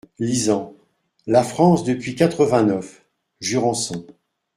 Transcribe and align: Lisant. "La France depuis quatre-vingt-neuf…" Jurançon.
Lisant. 0.17 0.73
"La 1.27 1.43
France 1.43 1.83
depuis 1.83 2.15
quatre-vingt-neuf…" 2.15 3.05
Jurançon. 3.39 4.07